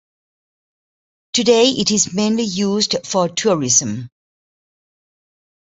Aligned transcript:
Today 1.33 1.65
it 1.65 1.91
is 1.91 2.11
mainly 2.11 2.41
used 2.41 2.95
for 3.05 3.29
tourism. 3.29 4.09